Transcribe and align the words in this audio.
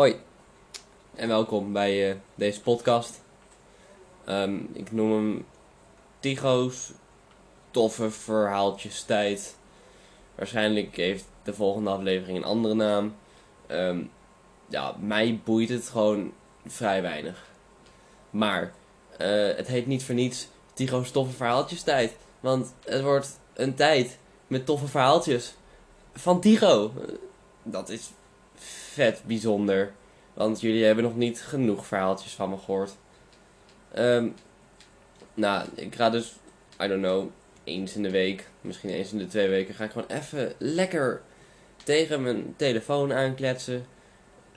Hoi 0.00 0.20
en 1.14 1.28
welkom 1.28 1.72
bij 1.72 2.10
uh, 2.10 2.16
deze 2.34 2.60
podcast. 2.60 3.22
Um, 4.28 4.70
ik 4.72 4.92
noem 4.92 5.12
hem 5.12 5.46
Tigo's 6.20 6.92
toffe 7.70 8.10
verhaaltjes 8.10 9.02
tijd. 9.02 9.56
Waarschijnlijk 10.34 10.96
heeft 10.96 11.24
de 11.42 11.54
volgende 11.54 11.90
aflevering 11.90 12.38
een 12.38 12.44
andere 12.44 12.74
naam. 12.74 13.14
Um, 13.68 14.10
ja, 14.68 14.96
mij 14.98 15.40
boeit 15.44 15.68
het 15.68 15.88
gewoon 15.88 16.32
vrij 16.66 17.02
weinig. 17.02 17.44
Maar 18.30 18.72
uh, 19.20 19.56
het 19.56 19.66
heet 19.66 19.86
niet 19.86 20.04
voor 20.04 20.14
niets 20.14 20.48
Tigo's 20.72 21.10
toffe 21.10 21.36
verhaaltjes 21.36 21.82
tijd. 21.82 22.16
Want 22.40 22.74
het 22.84 23.02
wordt 23.02 23.38
een 23.54 23.74
tijd 23.74 24.18
met 24.46 24.66
toffe 24.66 24.86
verhaaltjes 24.86 25.54
van 26.12 26.40
Tigo. 26.40 26.92
Dat 27.62 27.88
is 27.88 28.10
vet 28.92 29.22
bijzonder. 29.26 29.92
Want 30.34 30.60
jullie 30.60 30.84
hebben 30.84 31.04
nog 31.04 31.16
niet 31.16 31.42
genoeg 31.42 31.86
verhaaltjes 31.86 32.32
van 32.32 32.50
me 32.50 32.56
gehoord. 32.56 32.92
Um, 33.98 34.34
nou, 35.34 35.68
ik 35.74 35.94
ga 35.94 36.10
dus, 36.10 36.34
I 36.82 36.88
don't 36.88 37.02
know, 37.02 37.30
eens 37.64 37.96
in 37.96 38.02
de 38.02 38.10
week, 38.10 38.48
misschien 38.60 38.90
eens 38.90 39.12
in 39.12 39.18
de 39.18 39.26
twee 39.26 39.48
weken, 39.48 39.74
ga 39.74 39.84
ik 39.84 39.90
gewoon 39.90 40.08
even 40.08 40.52
lekker 40.58 41.22
tegen 41.84 42.22
mijn 42.22 42.54
telefoon 42.56 43.12
aankletsen. 43.12 43.86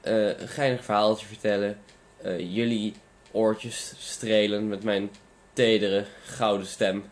Uh, 0.04 0.40
een 0.40 0.48
geinig 0.48 0.84
verhaaltje 0.84 1.26
vertellen. 1.26 1.79
Uh, 2.26 2.40
jullie 2.55 2.93
oortjes 3.31 3.93
strelen 3.98 4.67
met 4.67 4.84
mijn 4.84 5.12
tedere 5.54 6.05
gouden 6.26 6.67
stem. 6.67 7.04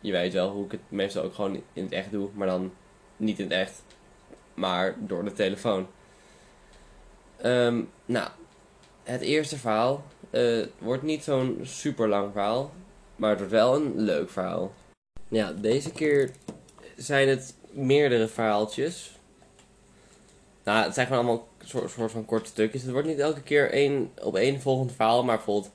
Je 0.00 0.12
weet 0.12 0.32
wel 0.32 0.50
hoe 0.50 0.64
ik 0.64 0.70
het 0.70 0.80
meestal 0.88 1.22
ook 1.22 1.34
gewoon 1.34 1.62
in 1.72 1.82
het 1.82 1.92
echt 1.92 2.10
doe, 2.10 2.28
maar 2.34 2.46
dan 2.46 2.72
niet 3.16 3.38
in 3.38 3.44
het 3.44 3.52
echt, 3.52 3.82
maar 4.54 4.94
door 4.98 5.24
de 5.24 5.32
telefoon. 5.32 5.86
Um, 7.44 7.88
nou, 8.04 8.28
het 9.02 9.20
eerste 9.20 9.58
verhaal 9.58 10.04
uh, 10.30 10.66
wordt 10.78 11.02
niet 11.02 11.24
zo'n 11.24 11.60
super 11.62 12.08
lang 12.08 12.32
verhaal, 12.32 12.72
maar 13.16 13.30
het 13.30 13.38
wordt 13.38 13.54
wel 13.54 13.74
een 13.74 14.00
leuk 14.00 14.30
verhaal. 14.30 14.72
Ja, 15.28 15.52
deze 15.52 15.92
keer 15.92 16.30
zijn 16.96 17.28
het 17.28 17.54
meerdere 17.70 18.28
verhaaltjes. 18.28 19.18
Nou, 20.64 20.84
het 20.84 20.94
zijn 20.94 21.06
gewoon 21.06 21.24
allemaal 21.24 21.48
soort, 21.64 21.90
soort 21.90 22.10
van 22.10 22.24
korte 22.24 22.48
stukjes. 22.48 22.82
Het 22.82 22.90
wordt 22.90 23.08
niet 23.08 23.18
elke 23.18 23.42
keer 23.42 23.70
één, 23.70 24.10
op 24.22 24.36
één 24.36 24.60
volgend 24.60 24.92
verhaal, 24.92 25.24
maar 25.24 25.36
bijvoorbeeld 25.36 25.72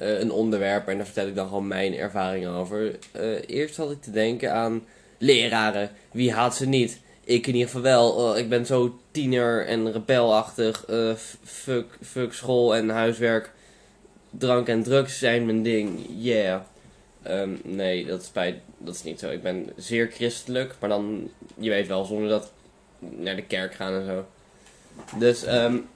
uh, 0.00 0.18
een 0.18 0.30
onderwerp 0.30 0.88
en 0.88 0.96
daar 0.96 1.06
vertel 1.06 1.26
ik 1.26 1.34
dan 1.34 1.48
gewoon 1.48 1.66
mijn 1.66 1.94
ervaringen 1.94 2.50
over. 2.50 2.98
Uh, 3.16 3.38
eerst 3.46 3.76
had 3.76 3.90
ik 3.90 4.02
te 4.02 4.10
denken 4.10 4.52
aan 4.52 4.84
leraren. 5.18 5.90
Wie 6.10 6.32
haat 6.32 6.56
ze 6.56 6.66
niet? 6.66 7.00
Ik 7.24 7.46
in 7.46 7.54
ieder 7.54 7.68
geval 7.68 7.82
wel. 7.82 8.34
Uh, 8.34 8.40
ik 8.42 8.48
ben 8.48 8.66
zo 8.66 8.98
tiener 9.10 9.66
en 9.66 9.92
rebelachtig. 9.92 10.88
Uh, 10.90 11.14
fuck, 11.44 11.98
fuck 12.02 12.32
school 12.32 12.74
en 12.74 12.88
huiswerk. 12.88 13.52
Drank 14.30 14.68
en 14.68 14.82
drugs 14.82 15.18
zijn 15.18 15.46
mijn 15.46 15.62
ding. 15.62 16.06
Yeah. 16.08 16.60
Um, 17.28 17.60
nee, 17.64 18.06
dat 18.06 18.20
is, 18.20 18.32
bij, 18.32 18.62
dat 18.78 18.94
is 18.94 19.02
niet 19.02 19.18
zo. 19.18 19.30
Ik 19.30 19.42
ben 19.42 19.72
zeer 19.76 20.10
christelijk. 20.10 20.74
Maar 20.80 20.88
dan, 20.88 21.30
je 21.54 21.70
weet 21.70 21.86
wel, 21.86 22.04
zonder 22.04 22.28
dat 22.28 22.52
naar 22.98 23.36
de 23.36 23.46
kerk 23.46 23.74
gaan 23.74 23.92
en 23.92 24.06
zo. 24.06 24.26
Dus, 25.18 25.46
um, 25.46 25.88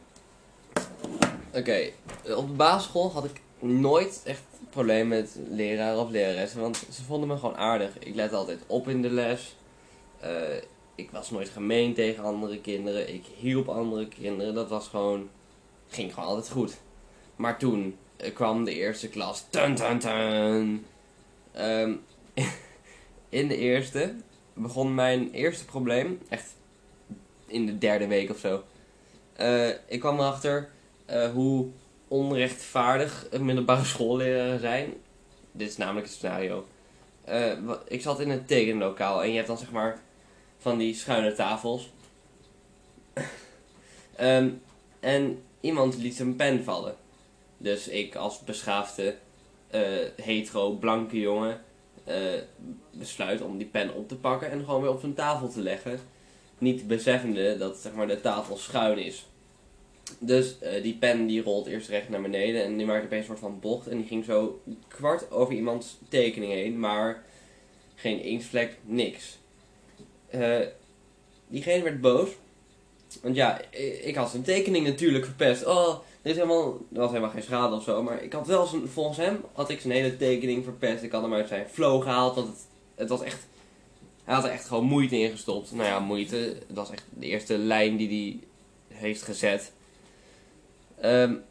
oké. 1.55 1.91
Op 2.37 2.49
de 2.49 2.55
basisschool 2.57 3.13
had 3.13 3.25
ik 3.25 3.41
nooit 3.59 4.21
echt 4.25 4.43
probleem 4.71 5.09
met 5.09 5.37
leraren 5.49 5.99
of 5.99 6.11
leraressen. 6.11 6.61
Want 6.61 6.77
ze 6.93 7.03
vonden 7.03 7.29
me 7.29 7.37
gewoon 7.37 7.57
aardig. 7.57 7.99
Ik 7.99 8.15
let 8.15 8.33
altijd 8.33 8.59
op 8.67 8.89
in 8.89 9.03
de 9.03 9.11
les. 9.11 9.57
Uh, 10.25 10.31
ik 10.95 11.11
was 11.11 11.31
nooit 11.31 11.49
gemeen 11.49 11.95
tegen 11.95 12.25
andere 12.25 12.61
kinderen. 12.61 13.15
Ik 13.15 13.25
hielp 13.37 13.69
andere 13.69 14.09
kinderen. 14.09 14.55
Dat 14.55 14.69
was 14.69 14.89
gewoon. 14.89 15.29
ging 15.89 16.15
gewoon 16.15 16.29
altijd 16.29 16.51
goed. 16.51 16.81
Maar 17.37 17.59
toen 17.59 17.97
uh, 18.25 18.35
kwam 18.35 18.65
de 18.65 18.75
eerste 18.75 19.09
klas. 19.09 19.45
Tun, 19.51 19.75
tun, 19.75 19.99
tun. 19.99 20.87
Um, 21.59 22.05
in 23.29 23.49
de 23.49 23.57
eerste 23.57 24.15
begon 24.55 24.95
mijn 24.95 25.31
eerste 25.31 25.65
probleem. 25.65 26.21
Echt 26.29 26.55
in 27.47 27.67
de 27.67 27.79
derde 27.79 28.07
week 28.07 28.31
of 28.31 28.39
zo. 28.39 28.65
Uh, 29.41 29.69
ik 29.69 30.01
kwam 30.01 30.19
erachter 30.19 30.71
uh, 31.11 31.31
hoe 31.31 31.67
onrechtvaardig 32.09 33.29
middelbare 33.41 33.85
schoolleraren 33.95 34.61
zijn. 34.61 34.93
Dit 35.53 35.69
is 35.69 35.77
namelijk 35.77 36.07
het 36.07 36.15
scenario. 36.15 36.67
ik 37.87 38.03
zat 38.03 38.21
in 38.21 38.31
een 38.31 38.45
tekenlokaal 38.45 39.23
en 39.23 39.29
je 39.29 39.35
hebt 39.35 39.47
dan 39.47 39.59
zeg 39.59 39.71
maar 39.71 40.03
van 40.59 40.79
die 40.79 40.95
schuine 40.95 41.33
tafels. 41.33 41.91
um, 44.21 44.63
en 45.01 45.43
iemand 45.61 45.97
liet 45.97 46.15
zijn 46.15 46.37
pen 46.37 46.65
vallen. 46.65 46.97
Dus 47.59 47.89
ik 47.89 48.15
als 48.15 48.39
beschaafde 48.39 49.17
uh, 49.75 49.81
hetero 50.17 50.71
blanke 50.71 51.21
jongen 51.21 51.61
uh, 52.09 52.15
besluit 52.91 53.43
om 53.43 53.59
die 53.59 53.67
pen 53.67 53.95
op 53.95 54.09
te 54.09 54.17
pakken 54.17 54.51
en 54.51 54.65
gewoon 54.65 54.81
weer 54.81 54.91
op 54.91 55.01
zijn 55.01 55.15
tafel 55.15 55.49
te 55.49 55.61
leggen. 55.61 56.01
Niet 56.59 56.87
beseffende 56.87 57.57
dat 57.59 57.77
zeg 57.77 57.93
maar, 57.93 58.07
de 58.07 58.21
tafel 58.21 58.57
schuin 58.57 58.99
is. 58.99 59.27
Dus 60.19 60.57
uh, 60.63 60.83
die 60.83 60.95
pen 60.95 61.27
die 61.27 61.43
rolt 61.43 61.67
eerst 61.67 61.89
recht 61.89 62.09
naar 62.09 62.23
beneden 62.23 62.65
en 62.65 62.77
die 62.77 62.87
maakte 62.87 63.05
opeens 63.05 63.21
een 63.21 63.27
soort 63.27 63.53
van 63.53 63.61
bocht. 63.61 63.87
En 63.87 63.97
die 63.97 64.07
ging 64.07 64.25
zo 64.25 64.63
kwart 64.89 65.31
over 65.31 65.55
iemands 65.55 65.99
tekening 66.09 66.53
heen, 66.53 66.79
maar 66.79 67.25
geen 67.95 68.23
inksvlek, 68.23 68.77
niks. 68.83 69.39
Uh, 70.35 70.67
diegene 71.49 71.83
werd 71.83 72.01
boos. 72.01 72.29
Want 73.23 73.37
ja, 73.37 73.61
ik 74.03 74.15
had 74.15 74.31
zijn 74.31 74.43
tekening 74.43 74.87
natuurlijk 74.87 75.25
verpest. 75.25 75.67
Oh, 75.67 75.99
er, 76.23 76.31
is 76.31 76.37
helemaal, 76.37 76.79
er 76.93 77.01
was 77.01 77.09
helemaal 77.09 77.31
geen 77.31 77.43
schade 77.43 77.77
of 77.77 77.83
zo. 77.83 78.03
Maar 78.03 78.23
ik 78.23 78.33
had 78.33 78.47
wel 78.47 78.67
zijn, 78.67 78.89
volgens 78.89 79.17
hem 79.17 79.41
had 79.53 79.71
ik 79.71 79.81
zijn 79.81 79.93
hele 79.93 80.17
tekening 80.17 80.65
verpest. 80.65 81.03
Ik 81.03 81.13
had 81.13 81.23
hem 81.23 81.35
uit 81.35 81.49
zijn 81.49 81.69
flow 81.69 82.03
gehaald. 82.03 82.35
Want 82.35 82.49
het, 82.49 82.67
het 82.95 83.09
was 83.09 83.23
echt. 83.23 83.47
Hij 84.25 84.35
had 84.35 84.45
er 84.45 84.51
echt 84.51 84.67
gewoon 84.67 84.85
moeite 84.85 85.19
in 85.19 85.31
gestopt. 85.31 85.73
Nou 85.73 85.89
ja, 85.89 86.01
moeite. 86.01 86.57
Dat 86.67 86.77
was 86.77 86.91
echt 86.91 87.05
de 87.11 87.27
eerste 87.27 87.59
lijn 87.59 87.97
die 87.97 88.41
hij 88.89 88.99
heeft 89.01 89.23
gezet. 89.23 89.73
Um, 91.05 91.43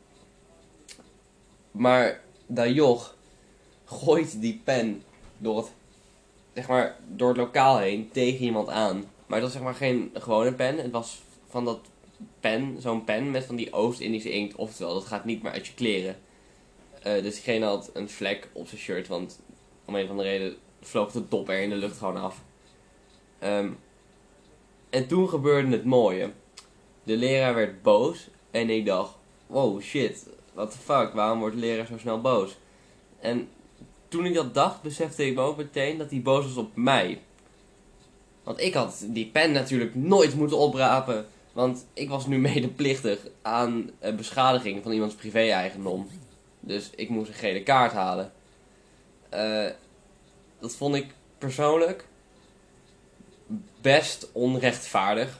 maar 1.72 2.22
dat 2.48 3.14
gooit 3.86 4.42
die 4.42 4.62
pen 4.64 5.04
door 5.38 5.58
het 5.58 5.72
zeg 6.54 6.68
maar, 6.68 6.98
door 7.08 7.28
het 7.28 7.38
lokaal 7.38 7.78
heen 7.78 8.10
tegen 8.12 8.46
iemand 8.46 8.70
aan. 8.70 8.98
Maar 9.26 9.38
het 9.38 9.42
was 9.42 9.52
zeg 9.52 9.62
maar 9.62 9.76
geen 9.76 10.12
gewone 10.14 10.54
pen. 10.54 10.78
Het 10.78 10.92
was 10.92 11.22
van 11.48 11.66
dat 11.66 11.80
pen, 12.40 12.76
zo'n 12.80 13.04
pen 13.04 13.32
met 13.32 13.46
van 13.46 13.56
die 13.56 13.74
Oost-Indische 13.74 14.32
inkt. 14.32 14.56
Oftewel, 14.56 14.94
dat 14.94 15.06
gaat 15.06 15.26
niet 15.26 15.44
meer 15.44 15.52
uit 15.52 15.68
je 15.68 15.74
kleren. 15.74 16.16
Uh, 16.98 17.24
dus 17.24 17.34
diegene 17.34 17.66
had 17.66 17.90
een 17.94 18.10
vlek 18.10 18.50
op 18.54 18.68
zijn 18.68 18.82
shirt, 18.82 19.08
want 19.08 19.40
om 19.86 19.96
een 19.96 20.04
of 20.04 20.10
andere 20.10 20.30
reden 20.30 20.56
vloog 20.82 21.12
de 21.12 21.28
dop 21.28 21.50
er 21.50 21.62
in 21.62 21.70
de 21.70 21.76
lucht 21.76 21.98
gewoon 21.98 22.18
af. 22.18 22.42
Um, 23.44 23.80
en 24.90 25.08
toen 25.08 25.30
gebeurde 25.30 25.72
het 25.72 25.86
mooie. 25.86 26.32
De 27.04 27.18
leraar 27.18 27.56
werd 27.56 27.82
boos 27.82 28.30
en 28.52 28.70
ik 28.70 28.86
dacht, 28.86 29.16
wow 29.48 29.82
shit, 29.82 30.28
what 30.54 30.72
the 30.72 30.78
fuck, 30.78 31.14
waarom 31.14 31.40
wordt 31.40 31.56
de 31.56 31.62
leraar 31.62 31.86
zo 31.86 31.98
snel 31.98 32.22
boos? 32.22 32.58
En 33.20 33.50
toen 34.14 34.26
ik 34.26 34.34
dat 34.34 34.54
dacht, 34.54 34.82
besefte 34.82 35.26
ik 35.26 35.36
me 35.36 35.42
ook 35.42 35.58
meteen 35.58 35.98
dat 35.98 36.10
hij 36.10 36.22
boos 36.22 36.46
was 36.46 36.56
op 36.56 36.76
mij. 36.76 37.22
Want 38.44 38.60
ik 38.60 38.74
had 38.74 39.06
die 39.08 39.26
pen 39.26 39.52
natuurlijk 39.52 39.96
nooit 39.96 40.36
moeten 40.36 40.58
oprapen. 40.58 41.26
Want 41.54 41.86
ik 41.94 42.10
was 42.10 42.28
nu 42.28 42.40
medeplichtig 42.54 43.20
aan 43.42 43.90
beschadiging 44.16 44.84
van 44.84 44.92
iemands 44.92 45.16
privé-eigendom. 45.16 46.08
Dus 46.60 46.90
ik 46.96 47.10
moest 47.10 47.30
een 47.30 47.36
gele 47.36 47.64
kaart 47.64 47.92
halen. 47.92 48.32
Uh, 49.34 49.70
dat 50.60 50.76
vond 50.76 50.96
ik 50.96 51.06
persoonlijk 51.38 52.06
best 53.82 54.30
onrechtvaardig. 54.32 55.40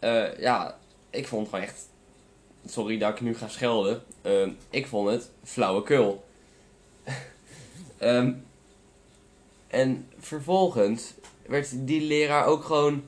Uh, 0.00 0.38
ja, 0.38 0.78
ik 1.10 1.26
vond 1.26 1.48
gewoon 1.48 1.64
echt. 1.64 1.88
Sorry 2.66 2.98
dat 2.98 3.12
ik 3.12 3.20
nu 3.20 3.36
ga 3.36 3.48
schelden. 3.48 4.02
Uh, 4.22 4.48
ik 4.70 4.86
vond 4.86 5.10
het 5.10 5.30
flauwekul. 5.42 6.24
Um, 8.04 8.44
en 9.66 10.08
vervolgens 10.18 11.14
werd 11.46 11.68
die 11.72 12.00
leraar 12.00 12.46
ook 12.46 12.64
gewoon 12.64 13.02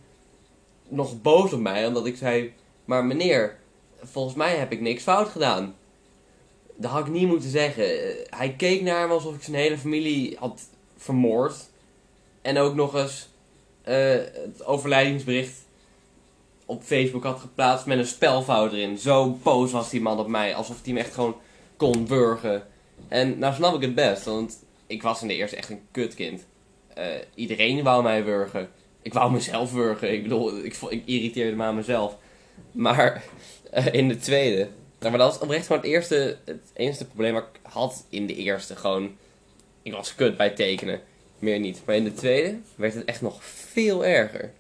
nog 0.89 1.23
boos 1.23 1.53
op 1.53 1.61
mij, 1.61 1.87
omdat 1.87 2.07
ik 2.07 2.17
zei: 2.17 2.53
Maar 2.85 3.05
meneer, 3.05 3.57
volgens 4.03 4.35
mij 4.35 4.57
heb 4.57 4.73
ik 4.73 4.81
niks 4.81 5.03
fout 5.03 5.29
gedaan. 5.29 5.75
Dat 6.77 6.91
had 6.91 7.07
ik 7.07 7.13
niet 7.13 7.29
moeten 7.29 7.51
zeggen. 7.51 7.85
Hij 8.29 8.55
keek 8.57 8.83
naar 8.83 9.09
me 9.09 9.15
alsof 9.15 9.35
ik 9.35 9.43
zijn 9.43 9.57
hele 9.57 9.79
familie 9.79 10.37
had 10.39 10.61
vermoord. 10.97 11.69
En 12.43 12.59
ook 12.59 12.75
nog 12.75 12.95
eens 12.95 13.29
uh, 13.89 13.95
het 14.33 14.65
overlijdingsbericht 14.65 15.65
op 16.67 16.83
Facebook 16.83 17.25
had 17.25 17.41
geplaatst 17.41 17.87
met 17.87 17.99
een 17.99 18.07
spelfout 18.07 18.73
erin. 18.73 18.99
Zo 18.99 19.39
boos 19.43 19.73
was 19.73 19.91
die 19.91 20.01
man 20.01 20.19
op 20.19 20.29
mij, 20.29 20.55
alsof 20.55 20.77
hij 20.85 20.93
me 20.93 20.99
echt 20.99 21.15
gewoon 21.15 21.37
kon 21.77 22.07
burgen. 22.07 22.67
En 23.09 23.39
nou 23.39 23.55
snap 23.55 23.75
ik 23.75 23.81
het 23.81 23.95
best, 23.95 24.25
want 24.25 24.59
ik 24.87 25.03
was 25.03 25.23
in 25.23 25.29
de 25.29 25.35
eerste 25.35 25.57
echt 25.57 25.71
een 25.71 25.87
kutkind. 25.91 26.47
Uh, 26.99 27.05
iedereen 27.35 27.83
wou 27.83 28.03
mij 28.03 28.25
wurgen. 28.25 28.69
Ik 29.03 29.13
wou 29.13 29.33
mezelf 29.33 29.73
wurgen. 29.73 30.13
Ik 30.13 30.23
bedoel, 30.23 30.65
ik, 30.65 30.77
ik 30.89 31.03
irriteerde 31.07 31.57
me 31.57 31.73
mezelf. 31.73 32.17
Maar 32.73 33.25
eh, 33.71 33.93
in 33.93 34.09
de 34.09 34.17
tweede. 34.17 34.69
Nou, 34.99 35.11
maar 35.11 35.19
dat 35.19 35.33
was 35.33 35.39
oprecht 35.39 35.67
gewoon 35.67 35.83
het 35.83 35.91
eerste, 35.91 36.39
het 36.45 36.71
enige 36.75 37.05
probleem 37.05 37.33
wat 37.35 37.49
ik 37.53 37.61
had 37.63 38.07
in 38.09 38.27
de 38.27 38.35
eerste. 38.35 38.77
Gewoon, 38.77 39.17
ik 39.83 39.93
was 39.93 40.15
kut 40.15 40.37
bij 40.37 40.51
tekenen. 40.51 41.01
Meer 41.39 41.59
niet. 41.59 41.83
Maar 41.85 41.95
in 41.95 42.05
de 42.05 42.15
tweede 42.15 42.59
werd 42.75 42.95
het 42.95 43.05
echt 43.05 43.21
nog 43.21 43.45
veel 43.45 44.05
erger. 44.05 44.53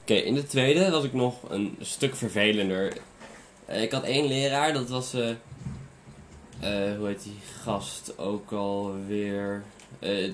Oké, 0.00 0.14
in 0.14 0.34
de 0.34 0.46
tweede 0.46 0.90
was 0.90 1.04
ik 1.04 1.12
nog 1.12 1.50
een 1.50 1.76
stuk 1.80 2.16
vervelender. 2.16 2.92
Eh, 3.64 3.82
ik 3.82 3.92
had 3.92 4.04
één 4.04 4.26
leraar, 4.26 4.72
dat 4.72 4.88
was. 4.88 5.16
Eh 6.60 6.96
hoe 6.96 7.06
heet 7.06 7.22
die 7.22 7.38
gast 7.62 8.18
ook 8.18 8.52
alweer? 8.52 9.64
Eh, 9.98 10.32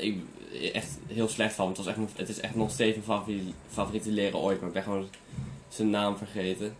ik, 0.00 0.18
echt 0.72 0.98
heel 1.06 1.28
slecht 1.28 1.54
van. 1.54 1.68
Het, 1.68 1.76
was 1.76 1.86
echt, 1.86 1.98
het 2.16 2.28
is 2.28 2.40
echt 2.40 2.54
nog 2.54 2.70
steeds 2.70 2.98
mijn 3.06 3.54
favoriete, 3.68 4.10
leraar 4.10 4.40
ooit, 4.40 4.58
maar 4.58 4.68
ik 4.68 4.74
ben 4.74 4.82
gewoon 4.82 5.08
zijn 5.68 5.90
naam 5.90 6.16
vergeten. 6.16 6.76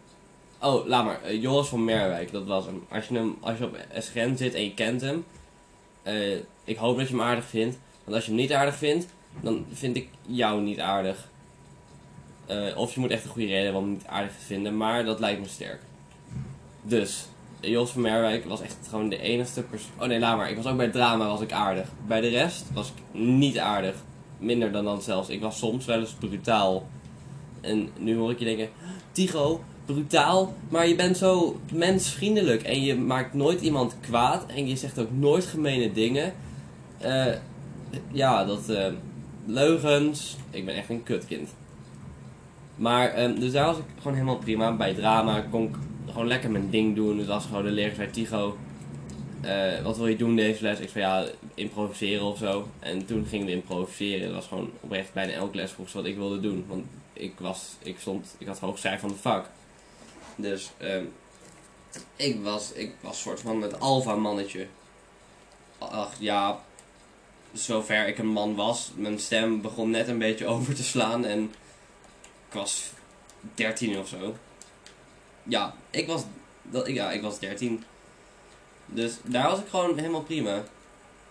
Oh, 0.60 0.86
laat 0.86 1.04
maar. 1.04 1.22
Eh, 1.22 1.42
Joris 1.42 1.68
van 1.68 1.84
Merwijk, 1.84 2.32
dat 2.32 2.46
was 2.46 2.64
hem. 2.64 2.84
Als 2.88 3.08
je, 3.08 3.14
hem. 3.14 3.36
als 3.40 3.58
je 3.58 3.64
op 3.64 3.78
SGN 3.98 4.36
zit 4.36 4.54
en 4.54 4.64
je 4.64 4.74
kent 4.74 5.00
hem, 5.00 5.24
ik 6.64 6.76
hoop 6.76 6.96
dat 6.96 7.08
je 7.08 7.14
hem 7.14 7.24
aardig 7.24 7.44
vindt. 7.44 7.78
Want 8.04 8.16
als 8.16 8.24
je 8.24 8.30
hem 8.30 8.40
niet 8.40 8.52
aardig 8.52 8.76
vindt, 8.76 9.06
dan 9.40 9.66
vind 9.72 9.96
ik 9.96 10.08
jou 10.26 10.62
niet 10.62 10.80
aardig. 10.80 11.30
Of 12.76 12.94
je 12.94 13.00
moet 13.00 13.10
echt 13.10 13.24
een 13.24 13.30
goede 13.30 13.46
reden 13.46 13.62
hebben 13.62 13.80
om 13.80 13.86
hem 13.86 13.96
niet 13.96 14.06
aardig 14.06 14.32
te 14.32 14.44
vinden, 14.44 14.76
maar 14.76 15.04
dat 15.04 15.20
lijkt 15.20 15.40
me 15.40 15.48
sterk. 15.48 15.80
Dus, 16.82 17.26
Jos 17.70 17.90
van 17.90 18.02
Merwijk 18.02 18.44
was 18.44 18.60
echt 18.60 18.76
gewoon 18.88 19.08
de 19.08 19.20
enigste 19.20 19.62
persoon. 19.62 19.90
Oh 19.98 20.06
nee, 20.06 20.18
laat 20.18 20.36
maar. 20.36 20.50
Ik 20.50 20.56
was 20.56 20.66
ook 20.66 20.76
bij 20.76 20.90
drama 20.90 21.26
was 21.26 21.40
ik 21.40 21.52
aardig. 21.52 21.88
Bij 22.06 22.20
de 22.20 22.28
rest 22.28 22.64
was 22.72 22.88
ik 22.88 23.20
niet 23.20 23.58
aardig. 23.58 23.94
Minder 24.38 24.72
dan 24.72 24.84
dan 24.84 25.02
zelfs. 25.02 25.28
Ik 25.28 25.40
was 25.40 25.58
soms 25.58 25.84
wel 25.84 25.98
eens 25.98 26.12
brutaal. 26.12 26.86
En 27.60 27.88
nu 27.98 28.16
hoor 28.16 28.30
ik 28.30 28.38
je 28.38 28.44
denken, 28.44 28.68
Tigo, 29.12 29.64
brutaal, 29.86 30.54
maar 30.68 30.88
je 30.88 30.94
bent 30.94 31.16
zo 31.16 31.60
mensvriendelijk. 31.72 32.62
En 32.62 32.82
je 32.82 32.96
maakt 32.96 33.34
nooit 33.34 33.60
iemand 33.60 33.96
kwaad. 34.00 34.46
En 34.46 34.68
je 34.68 34.76
zegt 34.76 34.98
ook 34.98 35.10
nooit 35.10 35.46
gemene 35.46 35.92
dingen. 35.92 36.32
Eh, 36.98 37.34
ja, 38.12 38.44
dat... 38.44 38.68
eh, 38.68 38.92
leugens. 39.46 40.36
Ik 40.50 40.64
ben 40.64 40.74
echt 40.74 40.88
een 40.88 41.02
kutkind. 41.02 41.54
Maar, 42.76 43.08
ehm, 43.08 43.40
dus 43.40 43.52
daar 43.52 43.66
was 43.66 43.76
ik 43.76 43.84
gewoon 43.96 44.12
helemaal 44.12 44.38
prima. 44.38 44.76
Bij 44.76 44.94
drama 44.94 45.40
kon 45.40 45.62
ik 45.62 45.76
gewoon 46.06 46.26
lekker 46.26 46.50
mijn 46.50 46.70
ding 46.70 46.94
doen. 46.94 47.16
Dus 47.16 47.28
als 47.28 47.44
gewoon 47.44 47.64
de 47.64 47.70
leraar 47.70 47.94
zei, 47.94 48.10
Tigo, 48.10 48.56
eh, 49.40 49.82
wat 49.82 49.96
wil 49.96 50.06
je 50.06 50.16
doen 50.16 50.36
deze 50.36 50.62
les? 50.62 50.78
Ik 50.78 50.88
zei, 50.88 51.04
ja, 51.04 51.26
improviseren 51.54 52.24
of 52.24 52.38
zo. 52.38 52.68
En 52.78 53.06
toen 53.06 53.26
gingen 53.26 53.46
we 53.46 53.52
improviseren. 53.52 54.26
Dat 54.26 54.34
was 54.34 54.46
gewoon 54.46 54.70
oprecht 54.80 55.12
bijna 55.12 55.32
elke 55.32 55.56
les 55.56 55.70
ze 55.70 55.96
wat 55.96 56.04
ik 56.04 56.16
wilde 56.16 56.40
doen. 56.40 56.64
Want 56.68 56.84
ik 57.12 57.38
was, 57.38 57.76
ik 57.82 57.98
stond, 57.98 58.34
ik 58.38 58.46
had 58.46 58.58
hoog 58.58 58.78
cijfer 58.78 59.00
van 59.00 59.08
de 59.08 59.14
vak. 59.14 59.46
Dus, 60.36 60.70
ehm, 60.78 61.04
ik 62.16 62.42
was, 62.42 62.72
ik 62.72 62.94
was 63.00 63.20
soort 63.20 63.40
van 63.40 63.62
het 63.62 63.80
alfa 63.80 64.14
mannetje. 64.14 64.66
Ach, 65.78 66.14
ja, 66.18 66.60
zover 67.52 68.08
ik 68.08 68.18
een 68.18 68.32
man 68.32 68.54
was. 68.54 68.90
Mijn 68.94 69.18
stem 69.18 69.60
begon 69.60 69.90
net 69.90 70.08
een 70.08 70.18
beetje 70.18 70.46
over 70.54 70.74
te 70.74 70.84
slaan 70.84 71.24
en 71.24 71.42
ik 72.48 72.52
was 72.52 72.90
13 73.54 73.98
of 73.98 74.08
zo. 74.08 74.34
Ja, 75.42 75.74
ik 75.90 76.06
was, 76.06 76.22
dat, 76.62 76.86
ja, 76.86 77.10
ik 77.10 77.22
was 77.22 77.38
13. 77.38 77.84
Dus 78.86 79.18
daar 79.22 79.48
was 79.48 79.58
ik 79.58 79.68
gewoon 79.68 79.98
helemaal 79.98 80.22
prima. 80.22 80.62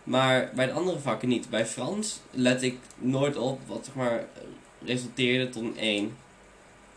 Maar 0.03 0.51
bij 0.55 0.65
de 0.65 0.71
andere 0.71 0.99
vakken 0.99 1.29
niet. 1.29 1.49
Bij 1.49 1.65
Frans 1.65 2.19
let 2.31 2.61
ik 2.61 2.77
nooit 2.97 3.37
op 3.37 3.59
wat 3.67 3.85
zeg 3.85 3.95
maar 3.95 4.25
resulteerde 4.83 5.49
tot 5.49 5.63
een 5.63 5.77
1 5.77 6.17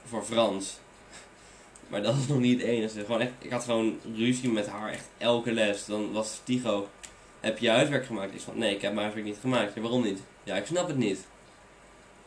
voor 0.05 0.23
Frans. 0.25 0.77
Maar 1.89 2.03
dat 2.03 2.17
is 2.17 2.27
nog 2.27 2.39
niet 2.39 2.61
het 2.61 2.69
enige. 2.69 3.05
Gewoon 3.05 3.21
echt, 3.21 3.33
ik 3.39 3.51
had 3.51 3.65
gewoon 3.65 3.99
ruzie 4.15 4.51
met 4.51 4.67
haar 4.67 4.91
echt 4.91 5.09
elke 5.19 5.53
les. 5.53 5.85
Dan 5.85 6.13
was 6.13 6.41
Tigo, 6.45 6.89
heb 7.41 7.59
je 7.59 7.71
huiswerk 7.71 8.07
gemaakt? 8.07 8.35
Ik 8.35 8.41
van, 8.41 8.59
nee, 8.59 8.75
ik 8.75 8.83
heb 8.83 8.93
mijn 8.93 9.03
huiswerk 9.03 9.27
niet 9.27 9.39
gemaakt. 9.41 9.75
Ja, 9.75 9.81
waarom 9.81 10.03
niet? 10.03 10.21
Ja, 10.45 10.57
ik 10.57 10.67
snap 10.67 10.87
het 10.87 10.97
niet. 10.97 11.27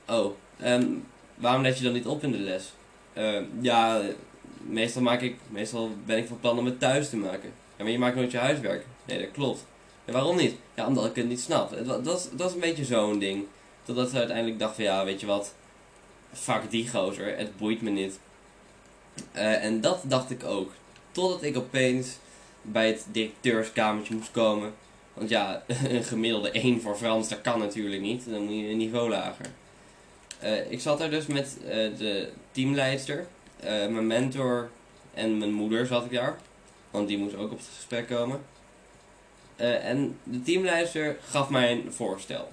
Oh, 0.07 0.35
ehm, 0.59 0.87
waarom 1.35 1.61
let 1.61 1.77
je 1.77 1.83
dan 1.83 1.93
niet 1.93 2.05
op 2.05 2.23
in 2.23 2.31
de 2.31 2.37
les? 2.37 2.73
Ehm, 3.13 3.43
ja, 3.61 4.01
meestal, 4.67 5.01
maak 5.01 5.21
ik, 5.21 5.35
meestal 5.49 5.91
ben 6.05 6.17
ik 6.17 6.27
van 6.27 6.39
plan 6.39 6.59
om 6.59 6.65
het 6.65 6.79
thuis 6.79 7.09
te 7.09 7.17
maken. 7.17 7.51
Ja, 7.77 7.83
maar 7.83 7.91
je 7.91 7.99
maakt 7.99 8.15
nooit 8.15 8.31
je 8.31 8.37
huiswerk. 8.37 8.85
Nee, 9.05 9.19
dat 9.19 9.31
klopt. 9.31 9.65
En 10.05 10.13
waarom 10.13 10.35
niet? 10.35 10.55
Ja, 10.73 10.87
omdat 10.87 11.05
ik 11.05 11.15
het 11.15 11.27
niet 11.27 11.39
snap. 11.39 11.71
Het 11.71 12.03
Dat, 12.05 12.31
is 12.37 12.53
een 12.53 12.59
beetje 12.59 12.85
zo'n 12.85 13.19
ding. 13.19 13.45
Totdat 13.83 14.09
ze 14.09 14.17
uiteindelijk 14.17 14.59
dacht 14.59 14.75
van, 14.75 14.83
ja, 14.83 15.05
weet 15.05 15.19
je 15.19 15.25
wat? 15.25 15.53
Fuck 16.33 16.61
die 16.69 16.89
gozer, 16.89 17.37
het 17.37 17.57
boeit 17.57 17.81
me 17.81 17.89
niet. 17.89 18.19
Eh, 19.31 19.63
en 19.63 19.81
dat 19.81 20.01
dacht 20.03 20.31
ik 20.31 20.43
ook. 20.43 20.71
Totdat 21.11 21.43
ik 21.43 21.57
opeens 21.57 22.17
bij 22.61 22.87
het 22.87 23.05
directeurskamertje 23.11 24.15
moest 24.15 24.31
komen. 24.31 24.73
Want 25.13 25.29
ja, 25.29 25.63
een 25.89 26.03
gemiddelde 26.03 26.51
1 26.51 26.81
voor 26.81 26.95
Frans, 26.95 27.29
dat 27.29 27.41
kan 27.41 27.59
natuurlijk 27.59 28.01
niet. 28.01 28.29
Dan 28.29 28.43
moet 28.43 28.55
je 28.55 28.69
een 28.69 28.77
niveau 28.77 29.09
lager. 29.09 29.45
Eh, 30.39 30.71
ik 30.71 30.79
zat 30.79 30.99
daar 30.99 31.09
dus 31.09 31.25
met 31.25 31.57
eh, 31.63 31.75
de 31.97 32.29
teamleidster, 32.51 33.27
eh, 33.59 33.87
mijn 33.87 34.07
mentor 34.07 34.69
en 35.13 35.37
mijn 35.37 35.53
moeder 35.53 35.85
zat 35.85 36.05
ik 36.05 36.11
daar. 36.11 36.37
Want 36.91 37.07
die 37.07 37.17
moest 37.17 37.35
ook 37.35 37.51
op 37.51 37.57
het 37.57 37.69
gesprek 37.75 38.07
komen. 38.07 38.41
Eh, 39.55 39.85
en 39.85 40.19
de 40.23 40.41
teamleidster 40.41 41.17
gaf 41.29 41.49
mij 41.49 41.71
een 41.71 41.93
voorstel. 41.93 42.51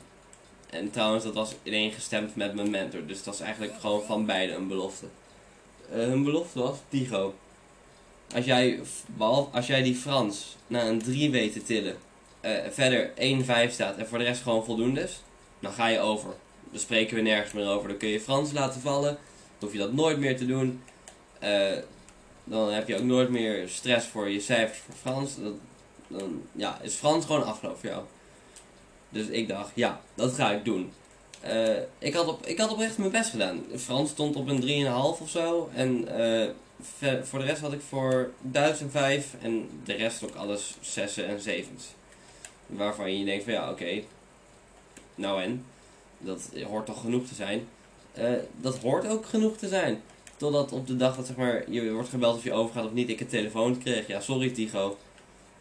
En 0.71 0.91
trouwens, 0.91 1.25
dat 1.25 1.35
was 1.35 1.55
ineengestemd 1.63 2.37
met 2.37 2.55
mijn 2.55 2.71
mentor. 2.71 3.07
Dus 3.07 3.23
dat 3.23 3.35
is 3.35 3.41
eigenlijk 3.41 3.73
gewoon 3.81 4.03
van 4.03 4.27
beide 4.27 4.55
een 4.55 4.69
belofte. 4.69 5.07
Eh, 5.91 5.97
hun 5.97 6.25
belofte 6.25 6.59
was, 6.59 6.79
Tigo. 6.89 7.35
Als 8.35 8.45
jij, 8.45 8.81
als 9.53 9.67
jij 9.67 9.83
die 9.83 9.95
Frans 9.95 10.57
naar 10.67 10.87
een 10.87 11.03
3 11.03 11.31
weet 11.31 11.53
te 11.53 11.63
tillen, 11.63 11.97
verder 12.71 13.13
1-5 13.17 13.73
staat 13.73 13.97
en 13.97 14.07
voor 14.07 14.19
de 14.19 14.25
rest 14.25 14.43
gewoon 14.43 14.65
voldoende 14.65 15.01
is, 15.01 15.23
dan 15.61 15.73
ga 15.73 15.87
je 15.87 15.99
over. 15.99 16.35
Dan 16.71 16.81
spreken 16.81 17.17
we 17.17 17.23
nergens 17.23 17.53
meer 17.53 17.69
over. 17.69 17.89
Dan 17.89 17.97
kun 17.97 18.09
je 18.09 18.21
Frans 18.21 18.53
laten 18.53 18.81
vallen. 18.81 19.11
Dan 19.11 19.19
hoef 19.59 19.73
je 19.73 19.79
dat 19.79 19.93
nooit 19.93 20.19
meer 20.19 20.37
te 20.37 20.47
doen. 20.47 20.83
Eh, 21.45 21.79
dan 22.45 22.73
heb 22.73 22.89
je 22.89 22.97
ook 22.97 23.03
nooit 23.03 23.29
meer 23.29 23.69
stress 23.69 24.07
voor 24.07 24.29
je 24.29 24.41
cijfers 24.41 24.79
voor 24.79 24.95
Frans. 24.95 25.37
Dat, 25.37 25.53
dan 26.09 26.43
ja, 26.53 26.81
is 26.83 26.95
Frans 26.95 27.25
gewoon 27.25 27.45
afgelopen 27.45 27.81
voor 27.81 27.89
jou. 27.89 28.05
Dus 29.09 29.27
ik 29.27 29.49
dacht, 29.49 29.71
ja, 29.75 30.01
dat 30.15 30.33
ga 30.33 30.53
ik 30.53 30.65
doen. 30.65 30.93
Eh, 31.41 31.77
ik, 31.99 32.15
had 32.15 32.27
op, 32.27 32.47
ik 32.47 32.59
had 32.59 32.71
oprecht 32.71 32.99
mijn 32.99 33.11
best 33.11 33.31
gedaan. 33.31 33.65
Frans 33.77 34.11
stond 34.11 34.37
op 34.37 34.49
een 34.49 34.63
3,5 34.63 35.23
of 35.23 35.29
zo. 35.29 35.71
En 35.75 36.09
eh, 36.09 36.49
voor 37.23 37.39
de 37.39 37.45
rest 37.45 37.61
had 37.61 37.73
ik 37.73 37.81
voor 37.81 38.31
Duits 38.41 38.81
een 38.81 38.91
5. 38.91 39.35
En 39.43 39.69
de 39.85 39.93
rest 39.93 40.25
ook 40.25 40.35
alles 40.35 40.77
6 40.81 41.17
en 41.17 41.39
7's. 41.39 41.85
Waarvan 42.67 43.19
je 43.19 43.25
denkt 43.25 43.45
van 43.45 43.53
ja, 43.53 43.71
oké. 43.71 44.03
nou 45.15 45.43
en? 45.43 45.65
Dat 46.19 46.51
hoort 46.67 46.87
toch 46.87 47.01
genoeg 47.01 47.27
te 47.27 47.35
zijn? 47.35 47.69
Dat 48.61 48.79
hoort 48.79 49.07
ook 49.07 49.27
genoeg 49.27 49.57
te 49.57 49.69
zijn. 49.69 50.03
Totdat 50.45 50.73
op 50.73 50.87
de 50.87 50.97
dag 50.97 51.17
dat 51.17 51.27
zeg 51.27 51.37
maar, 51.37 51.71
je 51.71 51.93
wordt 51.93 52.09
gebeld 52.09 52.37
of 52.37 52.45
je 52.45 52.53
overgaat 52.53 52.85
of 52.85 52.93
niet, 52.93 53.09
ik 53.09 53.21
een 53.21 53.27
telefoon 53.27 53.79
kreeg. 53.79 54.07
Ja, 54.07 54.21
sorry 54.21 54.51
Tigo. 54.51 54.97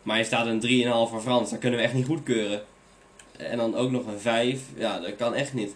Maar 0.02 0.18
je 0.18 0.24
staat 0.24 0.46
een 0.46 0.62
3,5 0.62 1.12
voor 1.12 1.22
Frans, 1.22 1.50
dat 1.50 1.60
kunnen 1.60 1.80
we 1.80 1.86
echt 1.86 1.94
niet 1.94 2.06
goedkeuren. 2.06 2.64
En 3.38 3.58
dan 3.58 3.76
ook 3.76 3.92
nog 3.92 4.06
een 4.06 4.20
5, 4.20 4.62
ja, 4.76 5.00
dat 5.00 5.16
kan 5.16 5.34
echt 5.34 5.54
niet. 5.54 5.76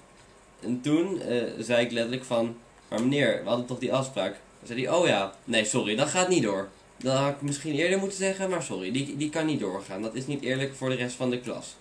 En 0.59 0.81
toen 0.81 1.21
eh, 1.21 1.43
zei 1.59 1.85
ik 1.85 1.91
letterlijk 1.91 2.23
van, 2.23 2.55
maar 2.89 3.01
meneer, 3.01 3.41
we 3.43 3.47
hadden 3.47 3.65
toch 3.65 3.79
die 3.79 3.93
afspraak? 3.93 4.31
Dan 4.31 4.67
zei 4.67 4.83
hij, 4.83 4.91
oh 4.91 5.07
ja, 5.07 5.33
nee 5.43 5.65
sorry, 5.65 5.95
dat 5.95 6.07
gaat 6.07 6.29
niet 6.29 6.43
door. 6.43 6.69
Dat 6.97 7.17
had 7.17 7.29
ik 7.29 7.41
misschien 7.41 7.73
eerder 7.73 7.99
moeten 7.99 8.17
zeggen, 8.17 8.49
maar 8.49 8.63
sorry, 8.63 8.91
die, 8.91 9.17
die 9.17 9.29
kan 9.29 9.45
niet 9.45 9.59
doorgaan. 9.59 10.01
Dat 10.01 10.15
is 10.15 10.27
niet 10.27 10.41
eerlijk 10.41 10.75
voor 10.75 10.89
de 10.89 10.95
rest 10.95 11.15
van 11.15 11.29
de 11.29 11.39
klas. 11.39 11.75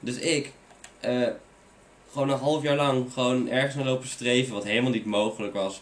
Dus 0.00 0.18
ik, 0.18 0.52
eh, 1.00 1.28
gewoon 2.12 2.30
een 2.30 2.38
half 2.38 2.62
jaar 2.62 2.76
lang, 2.76 3.12
gewoon 3.12 3.48
ergens 3.48 3.74
naar 3.74 3.84
lopen 3.84 4.08
streven, 4.08 4.54
wat 4.54 4.64
helemaal 4.64 4.90
niet 4.90 5.06
mogelijk 5.06 5.54
was. 5.54 5.80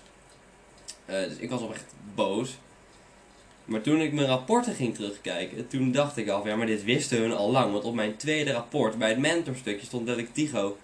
Eh, 1.13 1.29
dus 1.29 1.39
ik 1.39 1.51
was 1.51 1.61
oprecht 1.61 1.95
boos. 2.15 2.59
Maar 3.65 3.81
toen 3.81 4.01
ik 4.01 4.13
mijn 4.13 4.27
rapporten 4.27 4.75
ging 4.75 4.95
terugkijken, 4.95 5.69
toen 5.69 5.93
dacht 5.93 6.17
ik 6.17 6.29
al, 6.29 6.47
ja, 6.47 6.57
maar 6.57 6.67
dit 6.67 6.85
wisten 6.85 7.19
hun 7.19 7.33
al 7.33 7.51
lang. 7.51 7.73
Want 7.73 7.85
op 7.85 7.95
mijn 7.95 8.17
tweede 8.17 8.53
rapport, 8.53 8.99
bij 8.99 9.09
het 9.09 9.19
mentorstukje, 9.19 9.87
stond 9.87 10.07
dat 10.07 10.19
ik 10.19 10.35
Tigo. 10.35 10.77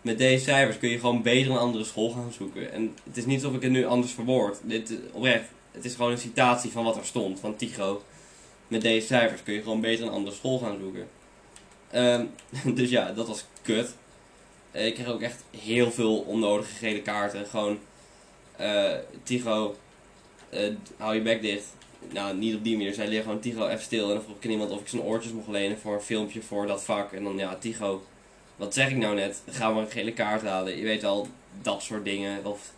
Met 0.00 0.18
deze 0.18 0.44
cijfers 0.44 0.78
kun 0.78 0.88
je 0.88 0.98
gewoon 0.98 1.22
beter 1.22 1.50
een 1.50 1.58
andere 1.58 1.84
school 1.84 2.10
gaan 2.10 2.32
zoeken. 2.32 2.72
En 2.72 2.94
het 3.04 3.16
is 3.16 3.26
niet 3.26 3.42
alsof 3.42 3.56
ik 3.56 3.62
het 3.62 3.70
nu 3.70 3.84
anders 3.86 4.12
verwoord. 4.12 4.58
Dit, 4.62 4.92
oprecht, 5.12 5.48
het 5.70 5.84
is 5.84 5.94
gewoon 5.94 6.10
een 6.10 6.18
citatie 6.18 6.70
van 6.70 6.84
wat 6.84 6.96
er 6.96 7.04
stond, 7.04 7.40
van 7.40 7.56
Tigo. 7.56 8.02
Met 8.68 8.80
deze 8.80 9.06
cijfers 9.06 9.42
kun 9.42 9.54
je 9.54 9.62
gewoon 9.62 9.80
beter 9.80 10.06
een 10.06 10.12
andere 10.12 10.36
school 10.36 10.58
gaan 10.58 10.76
zoeken. 10.80 11.08
Ehm, 11.90 12.24
dus 12.78 12.90
ja, 12.90 13.12
dat 13.12 13.28
was 13.28 13.44
kut. 13.62 13.94
Eh, 14.70 14.86
ik 14.86 14.94
kreeg 14.94 15.08
ook 15.08 15.22
echt 15.22 15.44
heel 15.60 15.90
veel 15.90 16.18
onnodige 16.18 16.74
gele 16.74 17.02
kaarten. 17.02 17.46
Gewoon, 17.46 17.78
eh 18.60 18.98
Tigo, 19.22 19.76
eh, 20.48 20.72
hou 20.96 21.14
je 21.14 21.22
bek 21.22 21.42
dicht. 21.42 21.66
Nou, 22.12 22.36
niet 22.36 22.54
op 22.54 22.64
die 22.64 22.76
manier. 22.76 22.94
Zij 22.94 23.08
leer 23.08 23.22
gewoon 23.22 23.40
Tigo 23.40 23.66
even 23.66 23.82
stil. 23.82 24.08
En 24.08 24.14
dan 24.14 24.22
vroeg 24.22 24.36
ik 24.36 24.50
iemand 24.50 24.70
of 24.70 24.80
ik 24.80 24.88
zijn 24.88 25.02
oortjes 25.02 25.32
mocht 25.32 25.48
lenen 25.48 25.78
voor 25.78 25.94
een 25.94 26.00
filmpje 26.00 26.42
voor 26.42 26.66
dat 26.66 26.84
vak. 26.84 27.12
En 27.12 27.24
dan, 27.24 27.36
ja, 27.36 27.56
Tigo, 27.56 28.02
wat 28.56 28.74
zeg 28.74 28.90
ik 28.90 28.96
nou 28.96 29.14
net? 29.14 29.42
Gaan 29.50 29.74
we 29.74 29.80
een 29.80 29.90
gele 29.90 30.12
kaart 30.12 30.42
halen? 30.42 30.76
Je 30.76 30.84
weet 30.84 31.04
al, 31.04 31.28
dat 31.62 31.82
soort 31.82 32.04
dingen. 32.04 32.44
Of 32.44 32.72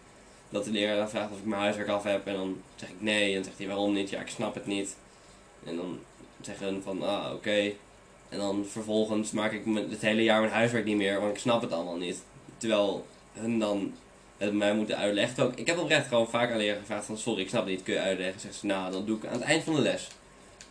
dat 0.49 0.65
de 0.65 0.71
leraar 0.71 1.11
vraagt 1.11 1.33
of 1.33 1.39
ik 1.39 1.45
mijn 1.45 1.61
huiswerk 1.61 1.89
af 1.89 2.03
heb. 2.03 2.27
En 2.27 2.35
dan 2.35 2.63
zeg 2.75 2.89
ik 2.89 3.01
nee. 3.01 3.29
En 3.29 3.35
dan 3.35 3.45
zegt 3.45 3.59
hij 3.59 3.67
waarom 3.67 3.93
niet? 3.93 4.11
Ja, 4.11 4.21
ik 4.21 4.29
snap 4.29 4.55
het 4.55 4.67
niet. 4.67 4.97
En 5.65 5.77
dan 5.77 5.99
zeggen 6.41 6.67
hun 6.67 6.83
van, 6.83 7.03
ah, 7.03 7.33
oké. 7.35 7.73
En 8.29 8.39
dan 8.39 8.67
vervolgens 8.67 9.31
maak 9.31 9.53
ik 9.53 9.63
het 9.91 10.01
hele 10.01 10.23
jaar 10.23 10.41
mijn 10.41 10.53
huiswerk 10.53 10.85
niet 10.85 10.97
meer, 10.97 11.21
want 11.21 11.33
ik 11.33 11.39
snap 11.41 11.63
het 11.63 11.73
allemaal 11.73 11.97
niet. 11.97 12.23
Terwijl 12.57 13.07
hun 13.33 13.59
dan 13.59 13.93
het 14.43 14.55
mij 14.55 14.75
moeten 14.75 14.97
uitleggen. 14.97 15.45
Ook, 15.45 15.55
ik 15.55 15.67
heb 15.67 15.79
oprecht 15.79 16.07
gewoon 16.07 16.29
vaak 16.29 16.51
aan 16.51 16.57
leraar 16.57 16.79
gevraagd 16.79 17.05
van, 17.05 17.19
sorry, 17.19 17.41
ik 17.41 17.49
snap 17.49 17.67
niet, 17.67 17.83
kun 17.83 17.95
je 17.95 18.01
uitleggen? 18.01 18.41
Zegt 18.41 18.55
ze, 18.55 18.67
nou, 18.67 18.93
dat 18.93 19.07
doe 19.07 19.17
ik 19.17 19.27
aan 19.27 19.33
het 19.33 19.43
eind 19.43 19.65
van 19.65 19.75
de 19.75 19.81
les. 19.81 20.09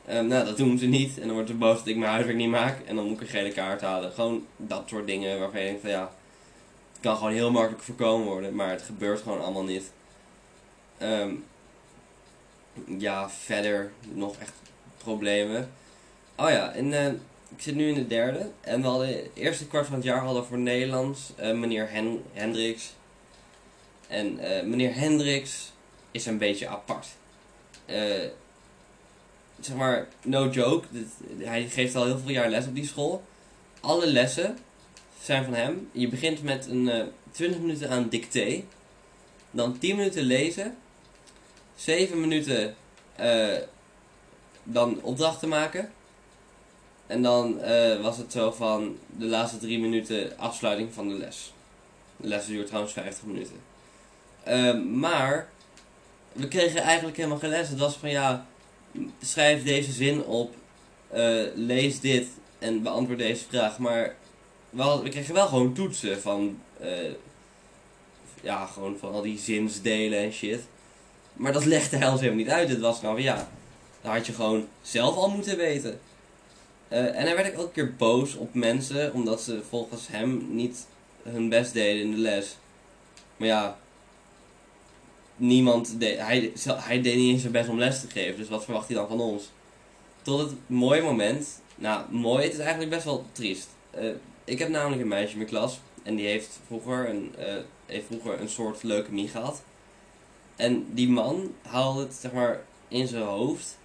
Ehm, 0.06 0.28
nou, 0.28 0.46
dat 0.46 0.58
doen 0.58 0.78
ze 0.78 0.86
niet. 0.86 1.20
En 1.20 1.26
dan 1.26 1.34
wordt 1.34 1.50
ze 1.50 1.56
boos 1.56 1.78
dat 1.78 1.88
ik 1.88 1.98
mijn 1.98 2.12
huiswerk 2.12 2.38
niet 2.38 2.50
maak. 2.50 2.80
En 2.86 2.96
dan 2.96 3.06
moet 3.06 3.14
ik 3.14 3.22
een 3.22 3.28
gele 3.28 3.52
kaart 3.52 3.82
halen. 3.82 4.12
Gewoon 4.12 4.46
dat 4.58 4.84
soort 4.86 5.08
dingen 5.08 5.40
waarvan 5.40 5.60
je 5.60 5.66
denkt 5.66 5.82
van, 5.82 5.90
ja, 5.90 6.12
het 6.92 7.02
kan 7.02 7.18
gewoon 7.18 7.34
heel 7.34 7.52
makkelijk 7.52 7.84
voorkomen 7.84 8.28
worden. 8.28 8.56
Maar 8.56 8.70
het 8.70 8.82
gebeurt 8.82 9.22
gewoon 9.22 9.42
allemaal 9.42 9.64
niet. 9.64 9.92
Ehm, 10.98 11.34
ja, 12.98 13.30
verder 13.30 13.92
nog 14.14 14.36
echt 14.38 14.54
problemen. 14.98 15.72
Oh 16.36 16.50
ja, 16.50 16.74
en 16.74 16.94
eh, 16.94 17.08
ik 17.56 17.62
zit 17.62 17.76
nu 17.76 17.88
in 17.88 17.94
de 17.94 18.08
derde. 18.08 18.50
En 18.62 18.82
we 18.82 18.88
hadden 18.88 19.08
het 19.08 19.30
eerste 19.34 19.68
kwart 19.68 19.86
van 19.86 19.96
het 19.96 20.04
jaar 20.04 20.24
hadden 20.24 20.46
voor 20.46 20.58
Nederlands 20.58 21.32
eh, 21.36 21.54
meneer 21.54 21.90
Hen 21.90 22.24
Hendricks. 22.34 22.94
En 24.12 24.40
eh, 24.40 24.64
meneer 24.64 24.96
Hendricks 24.96 25.72
is 26.12 26.26
een 26.26 26.38
beetje 26.38 26.68
apart. 26.68 27.08
Eh, 27.86 28.28
zeg 29.60 29.76
maar, 29.76 30.08
no 30.24 30.50
joke. 30.50 30.88
hij 31.38 31.68
geeft 31.70 31.96
al 31.96 32.06
heel 32.06 32.20
veel 32.20 32.30
jaar 32.30 32.50
les 32.50 32.66
op 32.66 32.76
die 32.76 32.88
school. 32.88 33.24
Alle 33.80 34.08
lessen 34.08 34.58
zijn 35.22 35.44
van 35.44 35.54
hem. 35.54 35.90
Je 35.92 36.08
begint 36.08 36.44
met 36.44 36.68
een 36.68 36.90
eh 36.90 37.06
20 37.32 37.60
minuten 37.60 37.90
aan 37.90 38.10
dicté. 38.10 38.64
Dan 39.52 39.78
10 39.78 39.96
minuten 39.96 40.24
lezen. 40.24 40.78
7 41.76 42.20
minuten 42.20 42.76
dan 44.64 45.02
opdrachten 45.02 45.50
maken. 45.50 45.92
En 47.08 47.22
dan 47.22 47.60
was 48.02 48.18
het 48.18 48.32
zo 48.32 48.52
van 48.52 48.98
de 49.18 49.26
laatste 49.26 49.58
drie 49.58 49.80
minuten 49.80 50.38
afsluiting 50.38 50.94
van 50.94 51.08
de 51.08 51.14
les. 51.14 51.54
De 52.18 52.28
les 52.28 52.46
duurt 52.46 52.68
trouwens 52.68 52.94
50 52.94 53.24
minuten. 53.24 53.70
Ehm, 54.44 55.00
maar 55.00 55.50
we 56.32 56.48
kregen 56.48 56.82
eigenlijk 56.82 57.18
helemaal 57.18 57.40
geen 57.40 57.50
les. 57.50 57.70
Het 57.70 57.80
was 57.80 57.96
van 57.96 58.10
ja, 58.10 58.46
schrijf 59.22 59.64
deze 59.64 59.92
zin 59.92 60.24
op, 60.24 60.56
eh, 61.08 61.44
lees 61.56 62.00
dit 62.00 62.28
en 62.60 62.82
beantwoord 62.82 63.20
deze 63.20 63.46
vraag. 63.50 63.78
Maar 63.78 64.16
we, 64.70 65.00
we 65.04 65.10
kregen 65.10 65.34
wel 65.34 65.48
gewoon 65.48 65.74
toetsen 65.74 66.22
van, 66.22 66.60
eh, 66.80 67.12
ja, 68.42 68.66
gewoon 68.66 68.98
van 68.98 69.14
al 69.14 69.22
die 69.22 69.40
zinsdelen 69.40 70.20
en 70.20 70.32
shit. 70.32 70.62
Maar 71.34 71.54
dat 71.54 71.66
legde 71.76 71.98
hij 71.98 72.10
ons 72.10 72.20
helemaal 72.20 72.44
niet 72.44 72.54
uit. 72.54 72.70
Het 72.70 72.80
was 72.80 73.02
nou 73.02 73.14
van 73.14 73.24
ja, 73.24 73.50
dat 74.02 74.12
had 74.12 74.26
je 74.26 74.34
gewoon 74.34 74.68
zelf 74.82 75.16
al 75.16 75.30
moeten 75.30 75.58
weten. 75.58 76.00
Eh, 76.88 77.06
en 77.06 77.26
hij 77.26 77.36
werd 77.36 77.48
ook 77.48 77.56
elke 77.56 77.72
keer 77.72 77.96
boos 77.96 78.36
op 78.36 78.54
mensen, 78.54 79.14
omdat 79.14 79.42
ze 79.42 79.62
volgens 79.70 80.08
hem 80.08 80.48
niet 80.50 80.86
hun 81.24 81.50
best 81.50 81.74
deden 81.74 82.02
in 82.02 82.12
de 82.12 82.18
les. 82.18 82.56
Maar 83.38 83.48
ja, 83.48 83.78
niemand 85.42 86.00
deed, 86.00 86.18
hij, 86.18 86.52
hij 86.66 87.02
deed 87.02 87.16
niet 87.16 87.32
eens 87.32 87.42
zijn 87.42 87.54
best 87.54 87.70
om 87.70 87.80
les 87.80 88.02
te 88.02 88.10
geven, 88.10 88.38
dus 88.38 88.50
wat 88.50 88.64
verwacht 88.64 88.88
hij 88.88 88.96
dan 88.96 89.08
van 89.08 89.20
ons? 89.20 89.50
Tot 90.22 90.40
het 90.40 90.52
mooie 90.66 91.02
moment, 91.02 91.62
nou 91.76 92.12
mooi, 92.12 92.44
het 92.44 92.54
is 92.54 92.60
eigenlijk 92.60 92.90
best 92.90 93.06
wel 93.06 93.26
triest. 93.32 93.68
Eh, 93.92 94.10
ik 94.44 94.60
heb 94.60 94.70
namelijk 94.70 95.02
een 95.02 95.08
meisje 95.08 95.32
in 95.32 95.38
mijn 95.38 95.50
klas, 95.50 95.80
en 96.04 96.16
die 96.16 96.28
heeft 96.28 96.60
vroeger 96.66 97.10
een, 97.10 97.36
eh, 97.38 97.56
heeft 97.86 98.06
vroeger 98.06 98.42
een 98.42 98.50
soort 98.50 98.84
leukemie 98.84 99.28
gehad. 99.28 99.64
En 100.56 100.94
die 100.94 101.10
man 101.10 101.54
haalde 101.62 102.02
het 102.02 102.14
zeg 102.14 102.32
maar 102.32 102.62
in 102.88 103.08
zijn 103.08 103.24
hoofd 103.24 103.78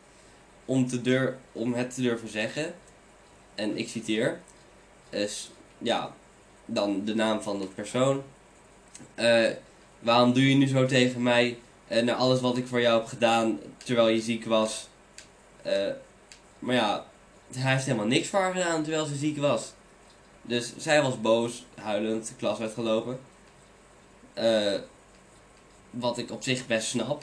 om, 0.65 0.89
te 0.89 1.03
dur 1.03 1.39
om 1.53 1.75
het 1.75 1.95
te 1.95 2.03
durven 2.03 2.29
zeggen. 2.29 2.75
En 3.55 3.77
ik 3.77 3.89
citeer. 3.89 4.41
Is, 5.11 5.51
ja, 5.79 6.15
dan 6.65 7.05
de 7.05 7.15
naam 7.15 7.41
van 7.41 7.59
dat 7.59 7.75
persoon. 7.75 8.23
Eh, 9.15 9.51
waarom 10.07 10.33
doe 10.33 10.49
je 10.49 10.55
nu 10.55 10.67
zo 10.67 10.87
tegen 10.87 11.23
mij? 11.23 11.59
Uh, 11.89 12.03
na 12.03 12.15
alles 12.15 12.41
wat 12.41 12.57
ik 12.57 12.67
voor 12.67 12.81
jou 12.81 12.99
heb 12.99 13.09
gedaan 13.09 13.59
terwijl 13.77 14.09
je 14.09 14.21
ziek 14.21 14.45
was. 14.45 14.89
Eh, 15.63 15.93
maar 16.59 16.75
ja, 16.75 17.07
hij 17.57 17.73
heeft 17.73 17.85
helemaal 17.85 18.07
niks 18.07 18.29
voor 18.29 18.41
haar 18.41 18.53
gedaan 18.53 18.83
terwijl 18.83 19.05
ze 19.05 19.17
ziek 19.17 19.39
was. 19.39 19.73
Dus 20.43 20.73
zij 20.77 21.03
was 21.03 21.21
boos, 21.21 21.65
huilend, 21.75 22.29
de 22.29 22.35
klas 22.35 22.59
werd 22.59 22.73
gelopen. 22.73 23.19
Eh, 24.35 24.75
wat 25.91 26.19
ik 26.19 26.31
op 26.31 26.43
zich 26.43 26.67
best 26.67 26.89
snap. 26.89 27.23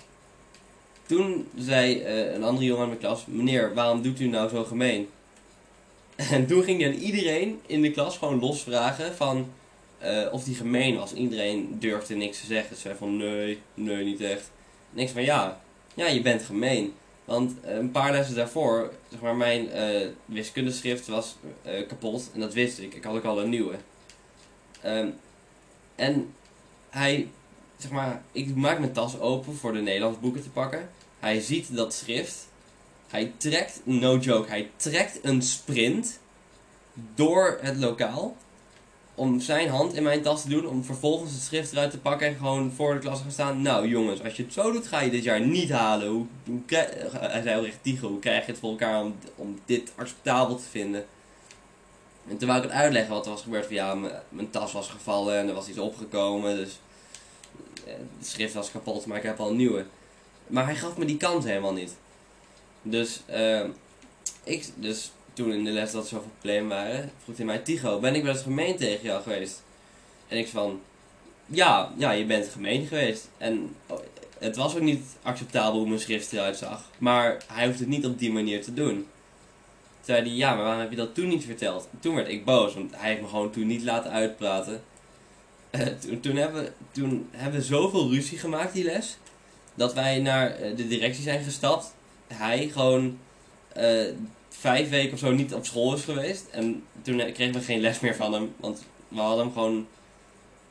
Toen 1.06 1.48
zei 1.58 2.02
eh, 2.02 2.34
een 2.34 2.44
andere 2.44 2.66
jongen 2.66 2.84
in 2.84 2.90
mijn 2.90 3.00
klas: 3.00 3.26
Meneer, 3.26 3.74
waarom 3.74 4.02
doet 4.02 4.20
u 4.20 4.28
nou 4.28 4.50
zo 4.50 4.64
gemeen? 4.64 5.10
En 6.32 6.48
toen 6.48 6.64
ging 6.64 6.82
hij 6.82 6.92
aan 6.92 6.98
iedereen 7.00 7.62
in 7.66 7.82
de 7.82 7.92
klas 7.92 8.18
gewoon 8.18 8.40
los 8.40 8.64
vragen 8.64 9.16
van 9.16 9.52
eh, 10.04 10.34
of 10.34 10.44
die 10.44 10.56
gemeen 10.56 10.98
was. 10.98 11.14
Iedereen 11.14 11.76
durfde 11.80 12.16
niks 12.16 12.40
te 12.40 12.46
zeggen. 12.46 12.76
Ze 12.76 12.82
zei 12.82 12.96
van 12.96 13.18
nee, 13.18 13.60
nee, 13.74 14.04
niet 14.04 14.22
echt. 14.22 14.52
Niks 14.90 15.12
van 15.12 15.24
ja, 15.24 15.62
ja, 15.94 16.08
je 16.08 16.22
bent 16.22 16.44
gemeen. 16.44 16.94
Want 17.26 17.54
eh, 17.62 17.76
een 17.76 17.92
paar 17.92 18.12
lessen 18.12 18.36
daarvoor, 18.36 18.94
zeg 19.12 19.22
maar, 19.22 19.36
mijn 19.36 19.72
eh 19.72 20.08
wiskundeschrift 20.26 21.08
was 21.08 21.36
kapot. 21.88 22.30
En 22.34 22.40
dat 22.40 22.54
wist 22.54 22.80
ik. 22.80 22.94
Ik 22.94 23.04
had 23.04 23.16
ook 23.16 23.24
al 23.24 23.42
een 23.42 23.50
nieuwe. 23.50 23.76
Ehm, 24.82 25.08
en 25.96 26.34
hij, 26.90 27.30
zeg 27.78 27.92
maar, 27.92 28.22
ik 28.32 28.56
maak 28.56 28.80
mijn 28.80 28.94
tas 28.94 29.20
open 29.20 29.56
voor 29.56 29.74
de 29.74 29.82
Nederlands 29.82 30.20
boeken 30.20 30.44
te 30.44 30.50
pakken. 30.50 30.90
Hij 31.20 31.40
ziet 31.40 31.76
dat 31.76 31.94
schrift. 31.94 32.48
Hij 33.08 33.32
trekt, 33.38 33.82
no 33.84 34.18
joke, 34.18 34.50
hij 34.50 34.70
trekt 34.76 35.20
een 35.22 35.42
sprint 35.42 36.20
door 37.16 37.58
het 37.62 37.78
lokaal. 37.78 38.36
Om 39.16 39.40
zijn 39.40 39.70
hand 39.70 39.94
in 39.94 40.04
mijn 40.04 40.22
tas 40.22 40.42
te 40.42 40.50
doen. 40.50 40.68
Om 40.68 40.84
vervolgens 40.84 41.32
het 41.32 41.42
schrift 41.42 41.72
eruit 41.72 41.92
te 41.92 42.00
pakken 42.00 42.28
en 42.28 42.36
gewoon 42.36 42.72
voor 42.72 42.94
de 42.94 43.00
klas 43.00 43.18
te 43.18 43.24
gaan 43.24 43.32
staan. 43.32 43.62
Nou 43.62 43.88
jongens, 43.88 44.24
als 44.24 44.36
je 44.36 44.44
het 44.44 44.54
zo 44.54 44.72
doet 44.72 44.88
ga 44.88 45.00
je 45.02 45.10
dit 45.12 45.24
jaar 45.24 45.42
niet 45.42 45.70
halen. 45.70 46.08
Hoe, 46.08 46.26
hoe 46.46 46.62
krij- 46.66 47.08
hij 47.12 47.42
zei 47.42 47.56
heel 47.56 47.66
echt 47.66 48.00
hoe 48.00 48.20
krijg 48.20 48.46
je 48.46 48.52
het 48.52 48.60
voor 48.60 48.70
elkaar 48.70 49.04
om, 49.04 49.16
om 49.36 49.60
dit 49.66 49.92
acceptabel 49.96 50.56
te 50.56 50.64
vinden? 50.70 51.06
En 52.28 52.38
toen 52.38 52.48
wou 52.48 52.60
ik 52.62 52.70
het 52.70 52.78
uitleggen 52.78 53.14
wat 53.14 53.26
er 53.26 53.32
was 53.32 53.42
gebeurd. 53.42 53.66
Van 53.66 53.76
ja, 53.76 53.96
mijn 54.30 54.50
tas 54.50 54.72
was 54.72 54.90
gevallen 54.90 55.38
en 55.38 55.48
er 55.48 55.54
was 55.54 55.68
iets 55.68 55.78
opgekomen. 55.78 56.56
Dus 56.56 56.80
eh, 57.88 57.94
het 58.18 58.28
schrift 58.28 58.54
was 58.54 58.72
kapot, 58.72 59.06
maar 59.06 59.18
ik 59.18 59.24
heb 59.24 59.40
al 59.40 59.50
een 59.50 59.56
nieuwe. 59.56 59.86
Maar 60.48 60.66
hij 60.66 60.76
gaf 60.76 60.98
me 60.98 61.06
die 61.06 61.18
kans 61.18 61.46
helemaal 61.46 61.74
niet. 61.74 61.96
Dus, 62.82 63.22
ehm, 63.26 63.70
ik, 64.44 64.70
dus 64.76 65.12
toen 65.34 65.52
in 65.54 65.64
de 65.64 65.72
les 65.72 65.92
dat 65.92 66.04
er 66.04 66.10
zoveel 66.10 66.32
problemen 66.40 66.70
waren, 66.78 67.12
vroeg 67.24 67.38
hij 67.38 67.46
mij, 67.46 67.58
Tigo, 67.60 68.00
ben 68.00 68.16
ik 68.16 68.24
wel 68.24 68.34
eens 68.34 68.42
gemeen 68.44 68.76
tegen 68.78 69.04
jou 69.06 69.22
geweest? 69.24 69.64
En 70.28 70.38
ik 70.38 70.48
van, 70.48 70.82
ja, 71.46 71.94
ja, 71.98 72.12
je 72.12 72.26
bent 72.26 72.48
gemeen 72.48 72.86
geweest. 72.88 73.30
En 73.38 73.76
oh, 73.88 74.00
het 74.40 74.56
was 74.56 74.76
ook 74.76 74.82
niet 74.82 75.04
acceptabel 75.22 75.80
hoe 75.80 75.88
mijn 75.88 76.00
schrift 76.00 76.34
eruit 76.34 76.58
zag. 76.58 76.90
Maar 76.98 77.44
hij 77.48 77.66
hoeft 77.66 77.80
het 77.80 77.88
niet 77.88 78.06
op 78.06 78.20
die 78.20 78.32
manier 78.32 78.64
te 78.64 78.74
doen. 78.74 78.94
Toen 78.96 79.06
zei 80.16 80.22
hij, 80.22 80.30
ja, 80.38 80.54
maar 80.56 80.64
waarom 80.64 80.82
heb 80.82 80.90
je 80.90 80.96
dat 80.96 81.16
toen 81.16 81.28
niet 81.28 81.46
verteld? 81.46 81.88
Toen 82.00 82.16
werd 82.16 82.28
ik 82.28 82.46
boos, 82.46 82.74
want 82.74 82.92
hij 82.96 83.10
heeft 83.10 83.22
me 83.22 83.28
gewoon 83.28 83.52
toen 83.52 83.68
niet 83.68 83.84
laten 83.84 84.12
uitpraten. 84.12 84.84
Eh, 85.70 85.88
toen, 85.88 86.20
toen, 86.20 86.36
hebben, 86.36 86.64
we- 86.64 86.72
toen 86.92 87.28
hebben 87.32 87.60
we 87.60 87.66
zoveel 87.66 88.10
ruzie 88.10 88.38
gemaakt, 88.38 88.74
die 88.74 88.84
les, 88.84 89.18
dat 89.76 89.94
wij 89.94 90.20
naar 90.20 90.52
eh, 90.56 90.76
de 90.78 90.88
directie 90.88 91.24
zijn 91.24 91.44
gestapt. 91.44 91.94
Hij 92.28 92.70
gewoon 92.70 93.18
eh, 93.74 94.06
vijf 94.60 94.90
weken 94.90 95.14
of 95.14 95.20
zo 95.20 95.32
niet 95.32 95.54
op 95.54 95.66
school 95.66 95.94
is 95.94 96.04
geweest. 96.04 96.46
En 96.52 96.84
toen 97.02 97.18
kregen 97.18 97.54
we 97.54 97.62
geen 97.62 97.82
les 97.82 98.00
meer 98.00 98.16
van 98.16 98.34
hem, 98.34 98.54
want 98.58 98.84
we 99.08 99.20
hadden 99.20 99.46
hem 99.46 99.54
gewoon... 99.54 99.88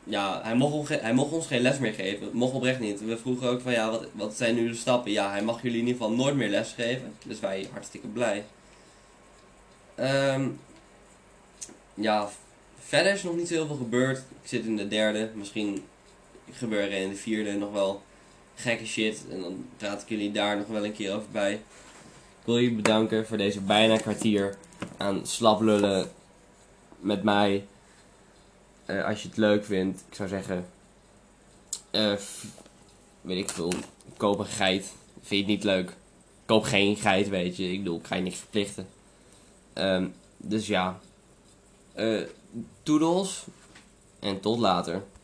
Ja, 0.05 0.41
hij 0.43 0.55
mocht, 0.55 0.89
hij 0.89 1.15
mocht 1.15 1.33
ons 1.33 1.47
geen 1.47 1.61
les 1.61 1.79
meer 1.79 1.93
geven. 1.93 2.29
Mocht 2.33 2.55
oprecht 2.55 2.81
niet. 2.81 3.05
We 3.05 3.19
vroegen 3.19 3.49
ook 3.49 3.61
van 3.61 3.73
ja, 3.73 3.91
wat, 3.91 4.07
wat 4.13 4.37
zijn 4.37 4.55
nu 4.55 4.69
de 4.69 4.75
stappen? 4.75 5.13
Ja, 5.13 5.31
hij 5.31 5.43
mag 5.43 5.63
jullie 5.63 5.81
in 5.81 5.87
ieder 5.87 6.03
geval 6.03 6.17
nooit 6.17 6.35
meer 6.35 6.49
les 6.49 6.73
geven. 6.73 7.15
Dus 7.25 7.41
wij 7.41 7.69
hartstikke 7.73 8.07
blij. 8.07 8.45
Ehm, 9.95 10.49
ja, 11.95 12.29
verder 12.79 13.13
is 13.13 13.23
nog 13.23 13.37
niet 13.37 13.49
zo 13.49 13.55
heel 13.55 13.67
veel 13.67 13.77
gebeurd. 13.77 14.19
Ik 14.19 14.49
zit 14.49 14.65
in 14.65 14.77
de 14.77 14.89
derde. 14.89 15.31
Misschien 15.35 15.85
gebeuren 16.53 16.99
in 16.99 17.09
de 17.09 17.17
vierde 17.17 17.53
nog 17.53 17.73
wel 17.73 18.03
gekke 18.55 18.87
shit. 18.87 19.25
En 19.31 19.41
dan 19.41 19.67
praat 19.77 20.03
ik 20.03 20.09
jullie 20.09 20.33
daar 20.33 20.57
nog 20.57 20.67
wel 20.67 20.85
een 20.85 20.93
keer 20.93 21.15
over 21.15 21.31
bij. 21.33 21.61
Ik 22.43 22.49
wil 22.49 22.61
jullie 22.61 22.77
bedanken 22.77 23.27
voor 23.27 23.37
deze 23.37 23.61
bijna 23.61 23.97
kwartier 23.97 24.57
aan 24.97 25.27
slaplullen 25.27 26.11
met 27.01 27.23
mij. 27.23 27.67
Eh, 28.85 29.05
als 29.05 29.23
je 29.23 29.29
het 29.29 29.37
leuk 29.37 29.65
vindt, 29.65 30.05
ik 30.09 30.15
zou 30.15 30.29
zeggen, 30.29 30.67
eh, 31.91 32.15
weet 33.21 33.39
ik 33.39 33.51
veel, 33.51 33.73
koop 34.17 34.39
een 34.39 34.47
geit. 34.47 34.93
Vind 35.13 35.29
je 35.29 35.37
het 35.37 35.47
niet 35.47 35.65
leuk? 35.65 35.97
Koop 36.47 36.65
geen 36.65 36.97
geit, 36.97 37.29
weet 37.29 37.57
je. 37.57 37.73
Ik 37.73 37.79
bedoel, 37.79 37.99
ik 37.99 38.07
ga 38.07 38.15
je 38.15 38.23
niks 38.23 38.39
verplichten. 38.39 38.89
Ehm, 39.73 40.09
dus 40.37 40.67
ja, 40.67 41.01
eh 41.93 42.23
toedels 42.83 43.45
en 44.21 44.41
tot 44.41 44.59
later. 44.59 45.03